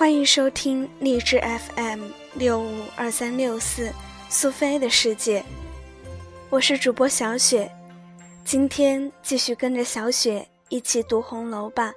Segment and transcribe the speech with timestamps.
[0.00, 1.38] 欢迎收听励志
[1.76, 3.92] FM 六五二三六四
[4.30, 5.44] 苏菲的世界，
[6.48, 7.70] 我是主播小雪，
[8.42, 11.92] 今天继续跟着小雪一起读红楼吧。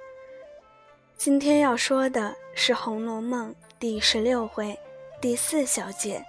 [1.16, 4.78] 今天要说的是《红楼梦》第十六回
[5.18, 6.18] 第四小节，《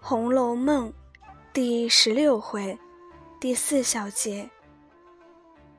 [0.00, 0.88] 红楼梦》
[1.52, 2.76] 第十六回
[3.38, 4.50] 第四小节，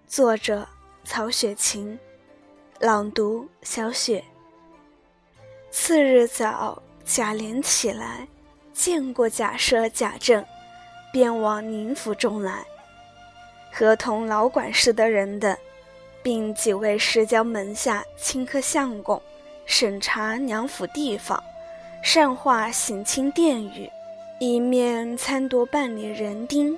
[0.08, 0.66] 作者
[1.04, 2.00] 曹雪芹，
[2.80, 4.24] 朗读小雪。
[5.76, 8.28] 次日早，贾琏起来，
[8.74, 10.46] 见过贾赦、贾政，
[11.12, 12.64] 便往宁府中来，
[13.72, 15.58] 合同老管事的人等。
[16.22, 19.20] 并几位石交门下清客相公，
[19.66, 21.44] 审查娘府地方，
[22.04, 23.90] 善化省亲殿宇，
[24.40, 26.78] 一面参夺办理人丁。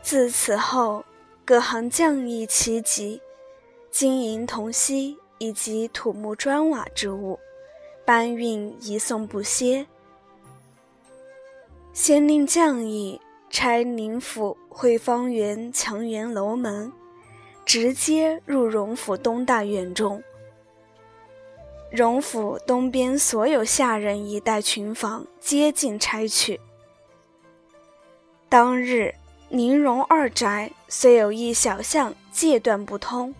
[0.00, 1.04] 自此后，
[1.44, 3.20] 各行匠艺齐集，
[3.90, 7.36] 金银铜锡以及土木砖瓦之物，
[8.04, 9.84] 搬运移送不歇。
[11.92, 13.20] 先令将役
[13.50, 16.92] 拆宁府汇芳园墙垣楼门。
[17.66, 20.20] 直接入荣府东大院中。
[21.92, 26.60] 荣府东边所有下人一带群房皆尽拆去。
[28.48, 29.14] 当日
[29.50, 33.32] 宁荣二宅虽有一小巷界断不通，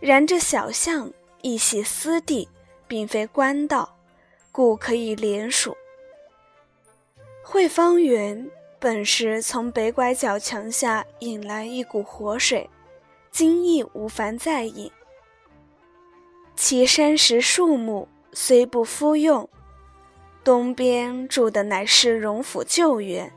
[0.00, 2.48] 然这小巷亦系私地，
[2.88, 3.98] 并非官道，
[4.50, 5.76] 故可以连属。
[7.42, 12.70] 汇芳园本是从北拐角墙下引来一股活水。
[13.30, 14.92] 今亦无凡再引，
[16.54, 19.48] 其山石树木虽不敷用，
[20.44, 23.32] 东边住的乃是荣府旧园，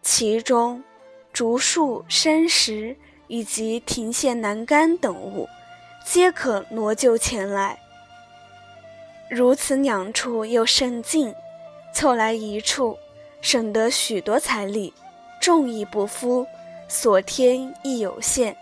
[0.00, 0.84] 其中
[1.32, 2.96] 竹树、山石
[3.26, 5.48] 以及亭榭栏杆等物，
[6.04, 7.78] 皆可挪就前来。
[9.30, 11.34] 如此两处又甚近，
[11.92, 12.96] 凑来一处，
[13.40, 14.92] 省得许多财力，
[15.40, 16.46] 重亦不敷，
[16.86, 18.54] 所添亦有限。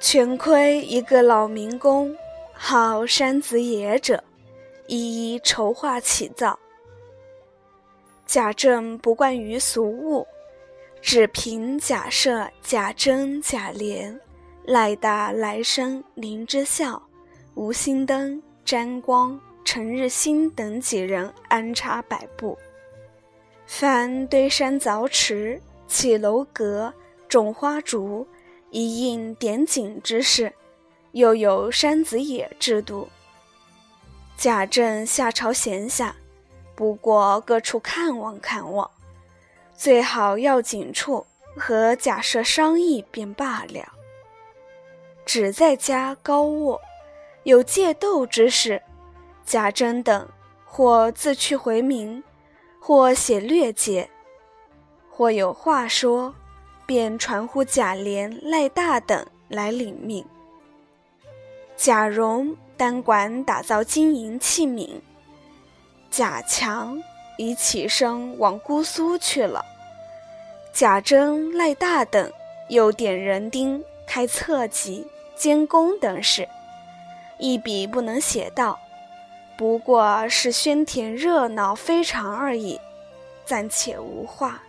[0.00, 2.16] 全亏一个老民工，
[2.52, 4.22] 号山子野者，
[4.86, 6.56] 一一筹划起造。
[8.26, 10.26] 贾政不惯于俗物，
[11.02, 14.18] 只凭假设、贾珍、贾琏、
[14.68, 17.02] 赖大、来生、林之孝、
[17.54, 22.58] 吴心登、詹光、陈日新等几人安插摆布，
[23.64, 26.92] 凡堆山凿池、起楼阁、
[27.26, 28.28] 种花竹。
[28.70, 30.52] 一应点景之事，
[31.12, 33.08] 又有山子野制度。
[34.36, 36.12] 贾政下朝闲暇，
[36.74, 38.90] 不过各处看望看望，
[39.74, 41.24] 最好要紧处
[41.56, 43.94] 和贾赦商议便罢了。
[45.28, 46.80] 只在家高卧，
[47.42, 48.80] 有借斗之事，
[49.44, 50.26] 贾珍等
[50.64, 52.24] 或自去回民，
[52.80, 54.08] 或写略解，
[55.10, 56.34] 或有话说。
[56.86, 60.24] 便传呼贾琏、赖大等来领命。
[61.76, 64.88] 贾蓉单管打造金银器皿，
[66.10, 66.98] 贾强
[67.36, 69.62] 已起身往姑苏去了。
[70.72, 72.32] 贾珍、赖大等
[72.70, 75.06] 又点人丁开册籍、
[75.38, 76.48] 监工等事，
[77.38, 78.76] 一笔不能写到，
[79.56, 82.78] 不过是宣填热闹非常而已，
[83.44, 84.60] 暂且无话。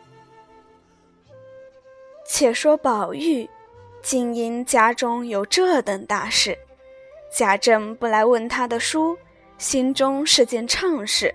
[2.24, 3.50] 且说宝玉，
[4.03, 6.56] 竟因家中有这等大事，
[7.31, 9.18] 贾政不来问他的书，
[9.58, 11.34] 心中是件怅事。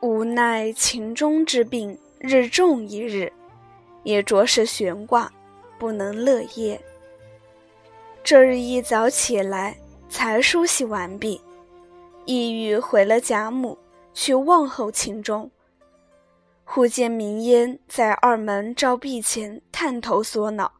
[0.00, 3.32] 无奈情中之病日重一日，
[4.02, 5.32] 也着实悬挂，
[5.78, 6.80] 不能乐业。
[8.30, 9.76] 这日一早起来，
[10.08, 11.42] 才梳洗完毕，
[12.26, 13.76] 意欲回了贾母，
[14.14, 15.50] 去望候秦钟。
[16.62, 20.74] 忽见明烟在二门照壁前探头缩脑，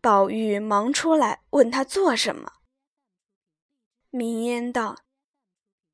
[0.00, 2.50] 宝玉忙出来问他做什么。
[4.08, 4.96] 明烟道：“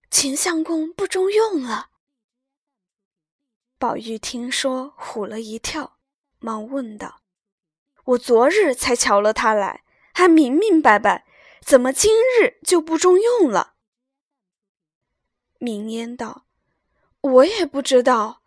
[0.08, 1.88] 秦相公不中用了。”
[3.76, 5.96] 宝玉听说，唬了一跳，
[6.38, 7.22] 忙问道
[8.06, 11.26] ：“我昨日才瞧了他来，还明明白白，
[11.64, 13.74] 怎么今日就不中用了？”
[15.58, 16.46] 明烟道
[17.20, 18.38] ：“我也不知道。”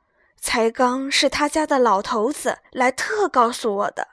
[0.45, 4.09] 才刚是他家的老头子来特告诉我的。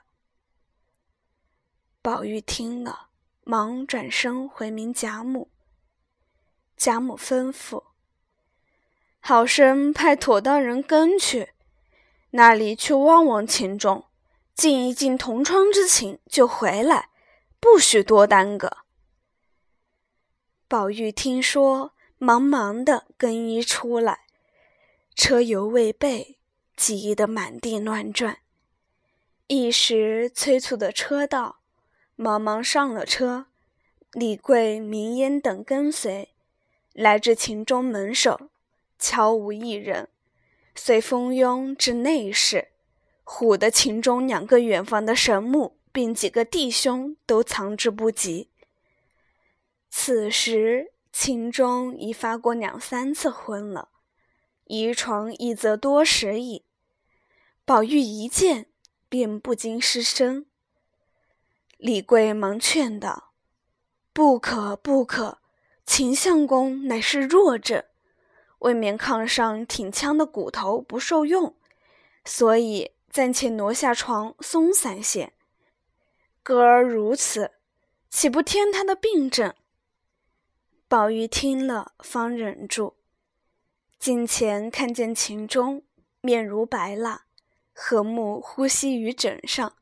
[2.01, 3.09] 宝玉听了，
[3.43, 5.51] 忙转身回明贾母。
[6.77, 7.83] 贾母吩咐
[9.19, 11.51] ：“好生派妥当人跟去，
[12.29, 14.05] 那里去望望秦钟，
[14.55, 17.09] 尽一尽同窗之情，就回来，
[17.61, 18.79] 不许多耽搁。”
[20.67, 24.21] 宝玉听说，忙忙的更衣出来，
[25.15, 26.37] 车犹未备，
[26.75, 28.39] 急得满地乱转。
[29.47, 31.59] 一时催促的车到，
[32.15, 33.47] 忙忙上了车。
[34.13, 36.33] 李贵、明烟等跟随，
[36.93, 38.49] 来至秦中门首，
[38.97, 40.09] 悄无一人，
[40.75, 42.69] 遂蜂拥至内室，
[43.23, 48.49] 唬得秦中两个远房的神母，并几个弟兄都藏之不及。
[49.89, 53.89] 此时秦钟已发过两三次昏了，
[54.65, 56.65] 遗床一则多时矣。
[57.65, 58.67] 宝玉一见。
[59.11, 60.45] 便不禁失声。
[61.75, 63.33] 李贵忙劝道
[64.13, 65.39] ：“不可不可，
[65.85, 67.87] 秦相公乃是弱者，
[68.59, 71.53] 未免炕上挺枪的骨头不受用，
[72.23, 75.33] 所以暂且挪下床松散些。
[76.43, 77.51] 歌儿如此，
[78.09, 79.53] 岂不添他的病症？”
[80.87, 82.97] 宝玉听了，方忍住。
[83.97, 85.83] 近前看见秦钟
[86.21, 87.25] 面如白蜡。
[87.73, 89.77] 和睦呼吸于枕上，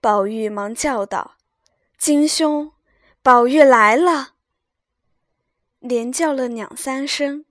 [0.00, 1.36] 宝玉忙叫道
[1.96, 2.72] ：“金兄，
[3.22, 4.34] 宝玉来了。”
[5.78, 7.46] 连叫了两三声，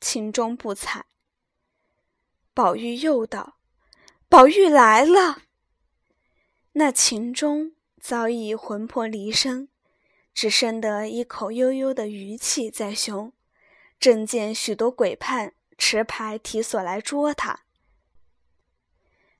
[0.00, 1.06] 秦钟不睬。
[2.52, 3.56] 宝玉又道
[4.28, 5.42] ：“宝玉来了。”
[6.78, 9.68] 那秦钟早已魂魄离身，
[10.32, 13.32] 只剩得一口悠悠的余气在胸，
[13.98, 17.64] 正见许多鬼判持牌提锁来捉他。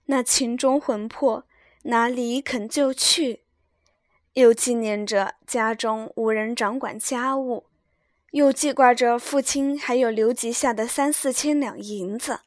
[0.06, 1.46] 那秦钟魂魄
[1.85, 3.44] 哪里肯就去？
[4.32, 7.67] 又纪念着家中无人掌管家务，
[8.32, 12.40] 又记挂着父亲还有留级下的三四千两银子，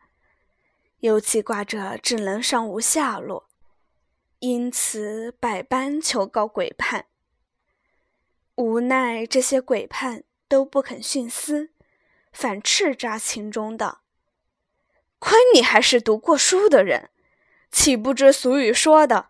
[1.00, 3.48] 又记挂着智能尚无下落，
[4.42, 7.06] 因此百般求告鬼判。
[8.56, 11.70] 无奈这些鬼判都不肯徇私，
[12.34, 14.02] 反斥扎秦钟道
[15.20, 17.12] ：“亏你还是读过书的人！”
[17.72, 19.30] 岂不知俗语说的，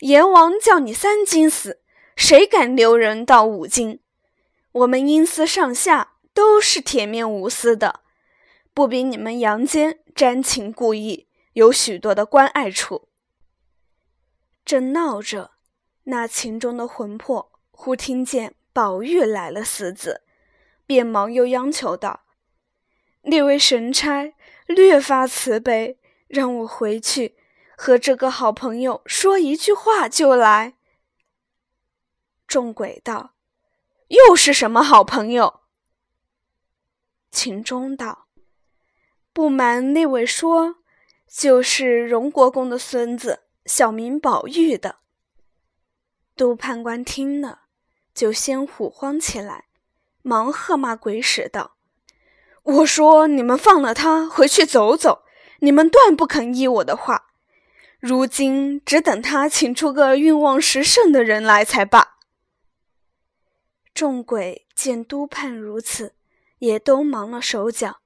[0.00, 1.80] 阎王叫你三更死，
[2.14, 3.98] 谁敢留人到五更？
[4.72, 8.00] 我们阴司上下都是铁面无私的，
[8.74, 13.08] 不比你们阳间沾情故意，有许多的关爱处。
[14.64, 15.52] 正闹着，
[16.04, 20.22] 那情中的魂魄忽听见宝玉来了四字，
[20.86, 22.20] 便忙又央求道
[23.22, 24.34] ：“那位神差，
[24.66, 25.98] 略发慈悲，
[26.28, 27.36] 让我回去。”
[27.82, 30.74] 和这个好朋友说一句话就来。
[32.46, 33.32] 众鬼道
[34.08, 35.60] ：“又是什么好朋友？”
[37.32, 38.26] 秦钟道
[39.32, 40.76] ：“不瞒那位说，
[41.26, 44.96] 就是荣国公的孙子，小名宝玉的。”
[46.34, 47.66] 杜判官听了，
[48.12, 49.66] 就先唬慌起来，
[50.22, 51.76] 忙喝骂鬼使道
[52.64, 55.22] ：“我说你们放了他回去走走，
[55.60, 57.28] 你们断不肯依我的话。”
[58.00, 62.16] 如今只等他请出个运旺时盛的人来才罢。
[63.92, 66.14] 众鬼见督判如此，
[66.60, 68.00] 也都忙了手脚，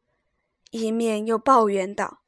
[0.72, 2.22] 一面又抱怨道：“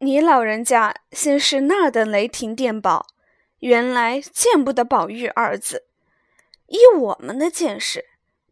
[0.00, 3.08] 你老人家先是那等雷霆电宝，
[3.58, 5.86] 原来见不得宝玉二字。
[6.68, 8.04] 依我们的见识，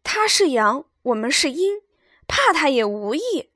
[0.03, 1.81] 他是阳，我们是阴，
[2.27, 3.51] 怕他也无益。”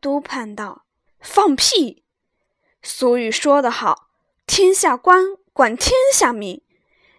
[0.00, 0.86] 督判道
[1.20, 2.02] ：“放屁！”
[2.82, 4.08] 俗语说得好
[4.46, 6.62] ：“天下官管天下民，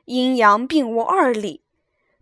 [0.05, 1.63] 阴阳并无二理。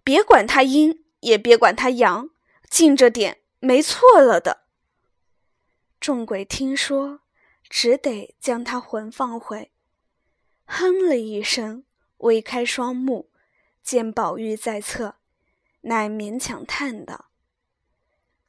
[0.03, 2.29] 别管他阴，也别管他阳，
[2.69, 4.62] 近着点，没错了的。”
[6.03, 7.21] 众鬼听说，
[7.69, 9.71] 只得将他魂放回，
[10.65, 11.85] 哼了一声，
[12.17, 13.31] 微开双目，
[13.81, 15.15] 见宝玉在侧，
[15.83, 17.31] 乃勉强叹道：“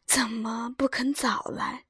[0.04, 1.84] 怎么不肯早来？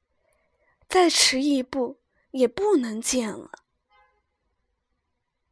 [0.87, 2.03] 再迟一步。”
[2.35, 3.61] 也不能见了。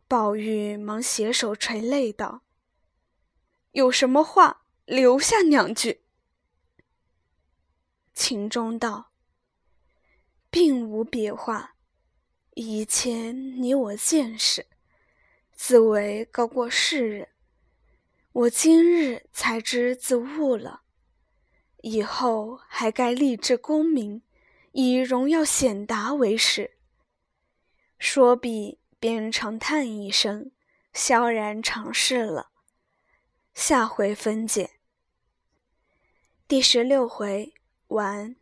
[0.09, 2.43] 宝玉忙携手垂泪道
[3.71, 6.05] ：“有什么话留下两句。”
[8.13, 9.11] 秦钟道
[10.53, 11.75] ：“并无别话。
[12.55, 14.67] 以前你我见识，
[15.53, 17.29] 自为高过世人。
[18.33, 20.83] 我今日才知自误了，
[21.79, 24.23] 以后还该立志功名。”
[24.75, 26.79] 以荣耀显达为始。
[27.99, 30.51] 说毕，便长叹一声，
[30.95, 32.53] 萧然长逝了。
[33.53, 34.71] 下回分解。
[36.49, 37.53] 第十六回
[37.89, 38.42] 完。